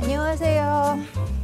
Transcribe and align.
안녕하세요. 0.00 0.98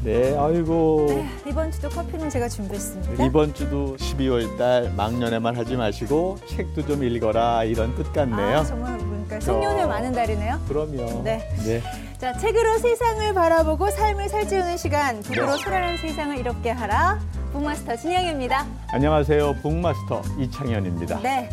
네, 0.04 0.36
아이고. 0.38 1.06
네, 1.08 1.28
이번 1.48 1.70
주도 1.70 1.88
커피는 1.88 2.30
제가 2.30 2.48
준비했습니다. 2.48 3.24
이번 3.24 3.52
주도 3.52 3.96
12월 3.96 4.56
달 4.56 4.92
막년에만 4.96 5.56
하지 5.56 5.76
마시고 5.76 6.38
책도 6.46 6.86
좀 6.86 7.02
읽어라 7.02 7.64
이런 7.64 7.94
뜻 7.96 8.12
같네요. 8.12 8.58
아, 8.58 8.64
정말 8.64 8.96
보니까 8.98 9.40
생년회 9.40 9.86
많은 9.86 10.12
달이네요. 10.12 10.60
그럼요. 10.68 11.22
네. 11.24 11.48
네. 11.64 11.82
자, 12.18 12.32
책으로 12.32 12.78
세상을 12.78 13.34
바라보고 13.34 13.90
삶을 13.90 14.28
살찌우는 14.30 14.78
시간, 14.78 15.20
북으로 15.20 15.56
네. 15.56 15.62
소라는 15.62 15.96
세상을 15.98 16.38
이롭게 16.38 16.70
하라. 16.70 17.20
북마스터 17.52 17.94
진영입니다. 17.94 18.66
안녕하세요. 18.88 19.56
북마스터 19.60 20.22
이창현입니다. 20.38 21.20
네. 21.20 21.50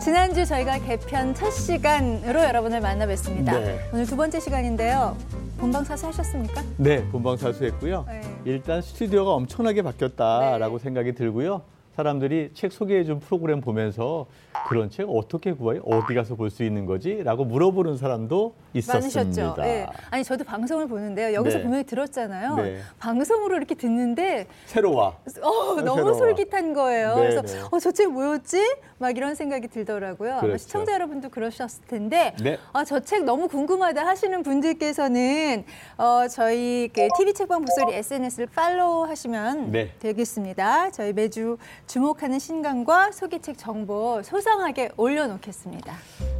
지난주 0.00 0.46
저희가 0.46 0.78
개편 0.78 1.34
첫 1.34 1.50
시간으로 1.50 2.44
여러분을 2.44 2.80
만나 2.80 3.06
뵀습니다. 3.06 3.60
네. 3.60 3.80
오늘 3.92 4.06
두 4.06 4.16
번째 4.16 4.38
시간인데요. 4.38 5.16
본방사수 5.58 6.06
하셨습니까? 6.06 6.62
네, 6.76 7.04
본방사수 7.08 7.64
했고요. 7.64 8.04
네. 8.06 8.20
일단 8.44 8.82
스튜디오가 8.82 9.32
엄청나게 9.32 9.82
바뀌었다라고 9.82 10.78
생각이 10.78 11.14
들고요. 11.14 11.62
사람들이 11.96 12.50
책 12.54 12.72
소개해준 12.72 13.20
프로그램 13.20 13.60
보면서 13.60 14.26
그런 14.68 14.90
책 14.90 15.08
어떻게 15.08 15.52
구해요? 15.52 15.82
어디 15.84 16.14
가서 16.14 16.34
볼 16.34 16.50
수 16.50 16.62
있는 16.62 16.86
거지? 16.86 17.22
라고 17.24 17.44
물어보는 17.44 17.96
사람도 17.96 18.54
있었습니다. 18.74 19.20
많으셨죠. 19.24 19.62
예. 19.64 19.86
아니 20.10 20.22
저도 20.22 20.44
방송을 20.44 20.86
보는데요. 20.88 21.32
여기서 21.34 21.56
네. 21.58 21.62
분명히 21.62 21.84
들었잖아요. 21.84 22.56
네. 22.56 22.78
방송으로 22.98 23.56
이렇게 23.56 23.74
듣는데 23.74 24.46
새로와. 24.66 25.16
어, 25.42 25.74
너무 25.82 25.94
새로워. 25.96 26.14
솔깃한 26.14 26.72
거예요. 26.74 27.14
네, 27.16 27.20
그래서 27.22 27.42
네. 27.42 27.60
어, 27.70 27.78
저 27.78 27.90
책 27.94 28.12
뭐였지? 28.12 28.76
막 28.98 29.16
이런 29.16 29.34
생각이 29.34 29.68
들더라고요. 29.68 30.32
아마 30.32 30.40
그렇죠. 30.40 30.58
시청자 30.58 30.92
여러분도 30.94 31.28
그러셨을 31.30 31.84
텐데 31.86 32.34
네. 32.42 32.58
아, 32.72 32.84
저 32.84 33.00
책 33.00 33.24
너무 33.24 33.48
궁금하다 33.48 34.04
하시는 34.06 34.42
분들께서는 34.42 35.64
어, 35.98 36.26
저희 36.28 36.88
그 36.92 37.08
TV 37.16 37.32
책방 37.34 37.64
북소리 37.64 37.94
SNS를 37.96 38.46
팔로우 38.46 39.06
하시면 39.06 39.70
네. 39.72 39.92
되겠습니다. 39.98 40.90
저희 40.90 41.12
매주 41.12 41.56
주목하는 41.86 42.38
신간과 42.38 43.12
소개책 43.12 43.58
정보 43.58 44.22
소상하게 44.22 44.90
올려놓겠습니다. 44.96 45.94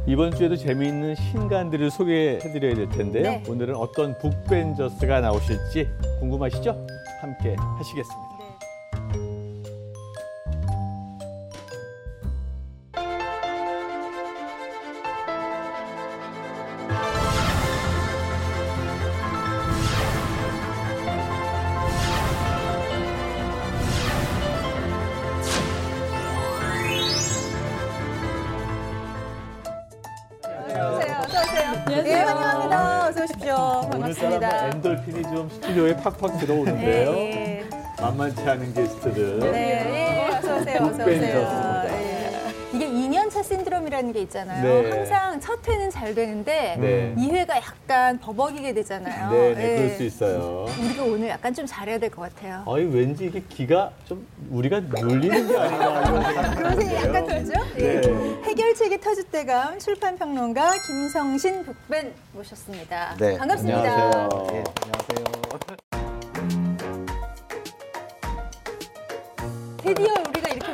이번 0.07 0.35
주에도 0.35 0.55
재미있는 0.55 1.15
신간들을 1.15 1.89
소개해드려야 1.91 2.75
될 2.75 2.89
텐데요. 2.89 3.23
네. 3.23 3.43
오늘은 3.47 3.75
어떤 3.75 4.17
북벤저스가 4.17 5.21
나오실지 5.21 5.87
궁금하시죠? 6.19 6.87
함께 7.21 7.55
하시겠습니다. 7.57 8.34
어서 31.25 31.41
오세요. 31.41 31.71
오세요. 31.87 32.03
예, 32.05 32.13
환영합니다. 32.21 33.07
어서 33.07 33.23
오십시오. 33.23 33.55
오늘따라 33.55 33.89
반갑습니다. 33.89 34.47
뭐 34.49 34.67
엔돌핀이 34.67 35.23
좀 35.23 35.49
스튜디오에 35.49 35.95
팍팍 35.97 36.39
들어오는데요. 36.39 37.11
예, 37.11 37.61
예. 37.61 37.65
만만치 38.01 38.41
않은 38.41 38.73
게스트들. 38.73 39.39
네, 39.39 40.27
예, 40.31 40.35
어서 40.37 40.57
오세요. 40.57 40.77
어서 40.83 41.03
오세요. 41.03 41.74
신드롬이라는 43.95 44.11
게 44.13 44.21
있잖아요. 44.21 44.63
네. 44.83 44.89
항상 44.91 45.39
첫 45.39 45.65
회는 45.67 45.89
잘 45.89 46.13
되는데 46.13 46.75
네. 46.79 47.13
이 47.17 47.29
2회가 47.29 47.55
약간 47.55 48.19
버벅이게 48.19 48.73
되잖아요. 48.73 49.31
네, 49.31 49.53
네, 49.55 49.63
예. 49.71 49.75
그럴 49.77 49.89
수 49.91 50.03
있어요. 50.03 50.65
우리가 50.79 51.03
오늘 51.03 51.29
약간 51.29 51.53
좀 51.53 51.65
잘해야 51.65 51.97
될 51.97 52.09
것 52.09 52.21
같아요. 52.33 52.63
아니 52.67 52.83
왠지 52.85 53.25
이게 53.25 53.41
기가 53.49 53.91
좀 54.05 54.25
우리가 54.49 54.79
눌리는 54.81 55.47
게 55.47 55.57
아닌가 55.57 56.23
생각이 56.23 56.55
그런 56.55 56.79
생각이 56.79 57.07
약간. 57.07 57.25
들죠? 57.27 57.53
예. 57.77 58.01
네. 58.01 58.41
해결책의 58.43 58.99
터줏대감 58.99 59.79
출판 59.79 60.17
평론가 60.17 60.73
김성신 60.85 61.63
북벤 61.65 62.13
모셨습니다. 62.33 63.15
네, 63.19 63.37
반갑습니다. 63.37 63.77
안녕하세요. 63.79 64.29
네, 64.51 64.63
안녕하세요. 64.83 65.84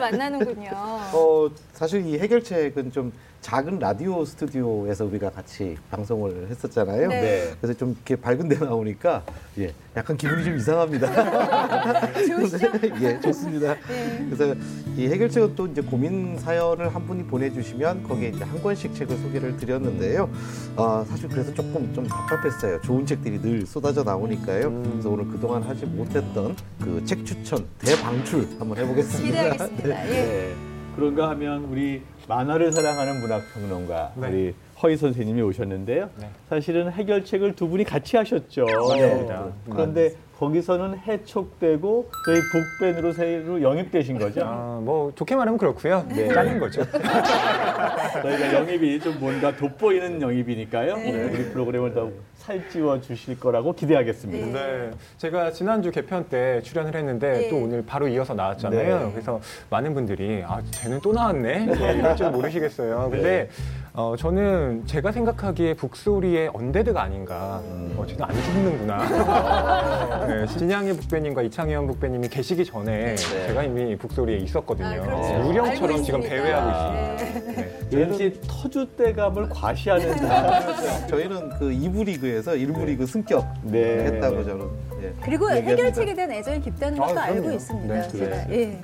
만나는군요. 0.01 0.69
어, 1.13 1.49
사실 1.73 2.05
이 2.05 2.17
해결책은 2.17 2.91
좀 2.91 3.13
작은 3.41 3.79
라디오 3.79 4.23
스튜디오에서 4.23 5.05
우리가 5.05 5.31
같이 5.31 5.75
방송을 5.89 6.47
했었잖아요. 6.51 7.07
네. 7.07 7.21
네. 7.21 7.51
그래서 7.59 7.77
좀 7.77 7.91
이렇게 7.91 8.15
밝은 8.15 8.47
데 8.47 8.55
나오니까 8.57 9.23
예, 9.57 9.73
약간 9.97 10.15
기분이 10.15 10.43
좀 10.43 10.57
이상합니다. 10.57 12.11
좋으시죠? 12.13 12.67
예, 13.01 13.19
좋습니다. 13.19 13.75
네. 13.87 14.27
그래서 14.29 14.55
이 14.95 15.07
해결책은 15.07 15.55
또 15.55 15.65
이제 15.65 15.81
고민 15.81 16.37
사연을 16.37 16.93
한 16.93 17.05
분이 17.07 17.23
보내주시면 17.23 18.03
거기에 18.03 18.29
이제 18.29 18.43
한 18.43 18.61
권씩 18.61 18.93
책을 18.93 19.17
소개를 19.17 19.57
드렸는데요. 19.57 20.29
어, 20.75 21.03
사실 21.09 21.27
그래서 21.27 21.51
조금 21.53 21.91
좀 21.95 22.05
답답했어요. 22.05 22.79
좋은 22.81 23.05
책들이 23.07 23.41
늘 23.41 23.65
쏟아져 23.65 24.03
나오니까요. 24.03 24.71
그래서 24.83 25.09
오늘 25.09 25.27
그동안 25.27 25.63
하지 25.63 25.85
못했던 25.87 26.55
그 26.79 27.01
책 27.05 27.25
추천 27.25 27.65
대방출 27.79 28.47
한번 28.59 28.77
해보겠습니다. 28.77 29.25
기대하겠습니다. 29.55 29.89
예. 30.07 30.11
네. 30.11 30.55
그런가 30.95 31.29
하면 31.31 31.63
우리 31.65 32.03
만화를 32.27 32.71
사랑하는 32.71 33.19
문학평론가 33.21 34.13
네. 34.15 34.27
우리 34.27 34.55
허희 34.81 34.97
선생님이 34.97 35.41
오셨는데요. 35.41 36.09
사실은 36.49 36.91
해결책을 36.91 37.55
두 37.55 37.67
분이 37.67 37.83
같이 37.83 38.17
하셨죠. 38.17 38.65
맞습니다. 38.65 39.45
그런데 39.69 40.15
거기서는 40.41 40.97
해촉되고 40.97 42.09
저희 42.25 42.39
북벤으로 42.79 43.13
새로 43.13 43.61
영입되신 43.61 44.17
거죠. 44.17 44.41
아, 44.43 44.79
뭐 44.81 45.11
좋게 45.13 45.35
말하면 45.35 45.59
그렇고요. 45.59 46.03
네. 46.09 46.27
잘린 46.29 46.59
거죠. 46.59 46.83
저희가 46.91 48.53
영입이 48.55 48.99
좀 49.01 49.19
뭔가 49.19 49.55
돋보이는 49.55 50.19
영입이니까요. 50.19 50.95
네. 50.97 51.11
우리 51.25 51.43
프로그램을 51.51 51.93
더욱 51.93 52.19
살찌워 52.37 52.99
주실 53.01 53.39
거라고 53.39 53.73
기대하겠습니다. 53.73 54.47
네. 54.47 54.77
네, 54.89 54.91
제가 55.19 55.51
지난주 55.51 55.91
개편 55.91 56.27
때 56.27 56.59
출연을 56.63 56.95
했는데 56.95 57.31
네. 57.33 57.49
또 57.49 57.57
오늘 57.57 57.85
바로 57.85 58.07
이어서 58.07 58.33
나왔잖아요. 58.33 58.99
네. 58.99 59.11
그래서 59.11 59.39
많은 59.69 59.93
분들이 59.93 60.43
아, 60.43 60.59
쟤는 60.71 61.01
또 61.01 61.13
나왔네? 61.13 62.10
네, 62.11 62.15
줄 62.15 62.31
모르시겠어요. 62.31 63.09
근데 63.11 63.49
어, 63.93 64.15
저는 64.17 64.83
제가 64.85 65.11
생각하기에 65.11 65.73
북소리의 65.73 66.51
언데드가 66.53 67.01
아닌가. 67.01 67.61
어, 67.97 68.05
쟤는 68.07 68.23
안 68.23 68.41
죽는구나. 68.41 70.25
네, 70.27 70.45
진양의 70.47 70.93
북배님과 70.95 71.41
이창현 71.41 71.87
북배님이 71.87 72.29
계시기 72.29 72.63
전에 72.63 73.15
제가 73.15 73.63
이미 73.63 73.97
북소리에 73.97 74.37
있었거든요. 74.37 74.87
아, 74.87 75.05
그렇죠. 75.05 75.21
네, 75.21 75.49
유령처럼 75.49 76.03
지금. 76.03 76.21
배회하고 76.21 76.69
있습니다. 76.69 77.61
네. 77.61 77.81
왠지 77.93 78.39
터줏대감을 78.47 79.49
과시하는 79.49 80.15
저희는 81.09 81.49
그 81.59 81.69
2부 81.71 82.05
리그에서 82.05 82.51
1부 82.53 82.85
리그 82.85 83.05
승격 83.05 83.45
네. 83.63 84.05
했다고 84.05 84.43
저는 84.45 84.65
예, 85.03 85.13
그리고 85.21 85.49
얘기합니다. 85.51 85.69
해결책에 85.71 86.13
대한 86.13 86.31
애정이 86.31 86.61
깊다는 86.61 86.97
것도 86.97 87.19
아, 87.19 87.23
알고. 87.23 87.51
있습니다. 87.51 87.93
네, 87.93 88.07
제가. 88.07 88.35
네. 88.47 88.47
예. 88.51 88.81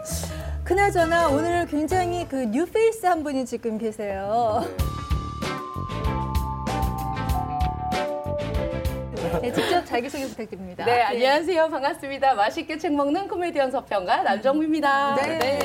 그나저나 0.68 1.30
오늘 1.30 1.66
굉장히 1.66 2.28
그 2.28 2.44
뉴페이스 2.44 3.06
한 3.06 3.24
분이 3.24 3.46
지금 3.46 3.78
계세요. 3.78 4.66
네, 9.42 9.54
직접 9.54 9.86
자기소개 9.86 10.28
부탁드립니다. 10.28 10.84
네, 10.84 11.04
안녕하세요. 11.04 11.70
반갑습니다. 11.70 12.34
맛있게 12.34 12.78
책 12.78 12.94
먹는 12.94 13.30
코미디언 13.30 13.72
서평가 13.72 14.24
남정미입니다. 14.24 15.16
네. 15.16 15.60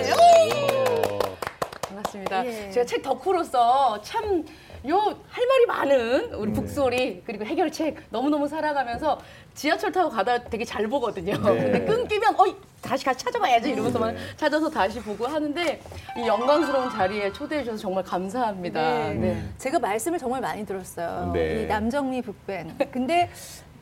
반갑습니다. 1.88 2.46
예. 2.46 2.70
제가 2.70 2.86
책 2.86 3.02
덕후로서 3.02 4.00
참 4.02 4.44
요할 4.88 5.16
말이 5.48 5.66
많은 5.66 6.34
우리 6.34 6.50
음. 6.50 6.52
북소리 6.54 7.22
그리고 7.24 7.44
해결책 7.44 7.96
너무너무 8.10 8.48
살아가면서 8.48 9.20
지하철 9.54 9.92
타고 9.92 10.10
가다 10.10 10.44
되게 10.44 10.64
잘 10.64 10.88
보거든요. 10.88 11.36
네. 11.36 11.62
근데 11.62 11.84
끊기면 11.84 12.34
어이 12.38 12.54
다시 12.80 13.04
같이 13.04 13.24
찾아봐야지 13.24 13.70
이러면서만 13.70 14.14
네. 14.14 14.20
찾아서 14.36 14.68
다시 14.68 15.00
보고 15.00 15.26
하는데 15.26 15.80
이 16.16 16.26
영광스러운 16.26 16.90
자리에 16.90 17.32
초대해 17.32 17.62
주셔서 17.62 17.80
정말 17.80 18.02
감사합니다. 18.02 18.80
네. 18.80 19.14
네. 19.14 19.42
제가 19.58 19.78
말씀을 19.78 20.18
정말 20.18 20.40
많이 20.40 20.66
들었어요. 20.66 21.30
네. 21.32 21.62
이 21.62 21.66
남정미 21.66 22.22
북밴. 22.22 22.76
근데 22.90 23.30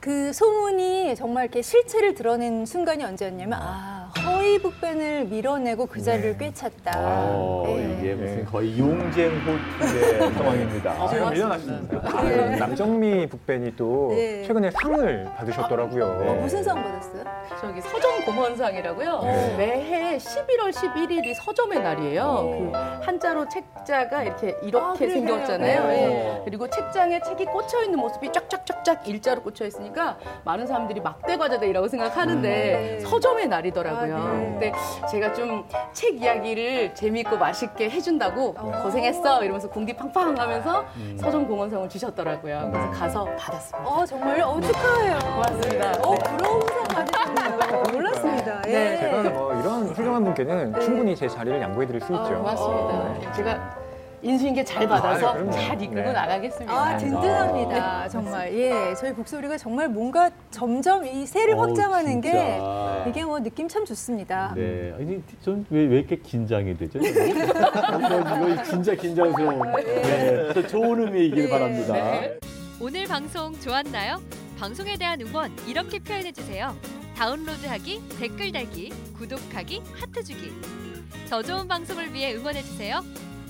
그 0.01 0.33
소문이 0.33 1.15
정말 1.15 1.45
이렇게 1.45 1.61
실체를 1.61 2.15
드러낸 2.15 2.65
순간이 2.65 3.05
언제였냐면 3.05 3.59
아 3.61 4.11
허위 4.25 4.59
북변을 4.59 5.27
밀어내고 5.27 5.87
그 5.87 6.03
자리를 6.03 6.39
꿰찼다. 6.39 6.93
어, 6.97 7.65
네. 7.67 8.00
이게 8.11 8.15
무슨 8.21 8.45
거의 8.45 8.79
용쟁 8.79 9.31
호흡의 9.41 10.33
상황입니다. 10.33 10.91
아, 10.93 11.09
제가 11.09 11.25
맞습니다. 11.27 11.31
밀려났습니다. 11.31 12.01
아, 12.19 12.23
네. 12.23 12.57
남정미 12.57 13.27
북벤이 13.29 13.77
또 13.77 14.09
네. 14.11 14.43
최근에 14.45 14.71
상을 14.83 15.25
받으셨더라고요. 15.37 16.05
어, 16.05 16.35
무슨 16.41 16.63
상 16.63 16.83
받았어요? 16.83 17.25
저기 17.61 17.81
서점 17.83 18.25
고문상이라고요. 18.25 19.21
네. 19.23 19.55
매해 19.57 20.17
11월 20.19 20.71
11일이 20.73 21.35
서점의 21.35 21.81
날이에요. 21.83 22.23
어. 22.23 22.43
그 22.43 23.05
한자로 23.05 23.49
책자가 23.49 24.25
이렇게 24.25 24.57
이렇게 24.63 25.07
아. 25.07 25.09
생겼잖아요. 25.09 25.87
네. 25.87 26.01
예. 26.01 26.43
그리고 26.45 26.69
책장에 26.69 27.21
책이 27.21 27.45
꽂혀 27.47 27.83
있는 27.85 27.99
모습이 27.99 28.33
쫙쫙쫙쫙 28.33 29.07
일자로 29.09 29.43
꽂혀 29.43 29.67
있으니까 29.67 30.19
많은 30.45 30.67
사람들이 30.67 31.01
막대 31.01 31.37
과자대라고 31.37 31.87
생각하는데 31.89 32.49
네. 32.49 33.01
서점의 33.01 33.49
날이더라고요. 33.49 34.17
아, 34.17 34.33
네. 34.33 34.45
근데 34.45 34.73
제가 35.11 35.33
좀 35.33 35.65
책 35.93 36.23
이야기를 36.23 36.95
재미있고 36.95 37.37
맛있게 37.37 37.91
해 37.91 38.00
준다고 38.03 38.55
어. 38.59 38.81
고생했어 38.83 39.43
이러면서 39.45 39.69
궁디팡팡 39.69 40.39
하면서 40.39 40.85
음. 40.97 41.17
서점 41.21 41.47
공헌상을 41.47 41.89
주셨더라고요. 41.89 42.71
그래서 42.73 42.91
가서 42.91 43.25
받았습니다. 43.37 43.91
어, 43.91 44.05
정말요? 44.07 44.45
어, 44.45 44.61
축하해요. 44.61 45.19
고맙습니다. 45.19 45.93
어, 46.03 46.15
네. 46.15 46.37
부러운 46.37 46.67
상 46.69 46.85
받으셨네요. 46.85 47.83
몰랐습니다. 47.93 48.63
예. 48.69 48.73
네. 48.73 48.99
제가 48.99 49.31
뭐 49.31 49.53
이런 49.61 49.87
훌륭한 49.89 50.25
분께는 50.25 50.73
네. 50.73 50.81
충분히 50.81 51.17
제 51.17 51.29
자리를 51.29 51.61
양보해드릴 51.61 52.01
수 52.01 52.15
아, 52.17 52.23
있죠. 52.23 52.39
고맙습니다. 52.39 53.33
제가 53.33 53.80
인수인계 54.23 54.65
잘 54.65 54.87
받아서 54.87 55.33
아. 55.35 55.51
잘 55.51 55.81
이끌고 55.81 56.03
네. 56.03 56.13
나가겠습니다. 56.13 56.73
아, 56.73 56.97
든든합니다. 56.97 58.09
정말. 58.09 58.53
예. 58.55 58.95
저희 58.95 59.15
북소리가 59.15 59.57
정말 59.57 59.89
뭔가 59.89 60.31
점점 60.51 61.05
이 61.07 61.27
세를 61.27 61.55
어우, 61.55 61.69
확장하는 61.69 62.21
진짜. 62.23 62.33
게 62.33 62.61
이게 63.11 63.25
뭐 63.25 63.41
느낌 63.41 63.69
참 63.69 63.85
좋습니다. 63.85 64.53
네, 64.55 64.93
아니 64.99 65.23
좀왜 65.43 65.87
왜 65.87 65.99
이렇게 65.99 66.17
긴장이 66.17 66.77
되죠? 66.77 66.99
이거, 66.99 67.25
이거 67.25 68.63
진짜 68.63 68.95
긴장스러운. 68.95 69.73
네, 69.85 70.53
또 70.55 70.67
좋은 70.67 71.01
의미이길 71.01 71.45
네. 71.45 71.51
바랍니다. 71.51 71.95
오늘 72.81 73.07
방송 73.07 73.59
좋았나요? 73.61 74.21
방송에 74.59 74.97
대한 74.97 75.21
응원 75.21 75.51
이렇게 75.67 75.99
표현해 75.99 76.33
주세요. 76.33 76.75
다운로드하기, 77.17 78.03
댓글 78.19 78.53
달기, 78.53 78.91
구독하기, 79.17 79.83
하트 79.95 80.23
주기. 80.25 80.53
더 81.29 81.43
좋은 81.43 81.69
방송을 81.69 82.13
위해 82.13 82.35
응원해 82.35 82.63
주세요. 82.63 83.03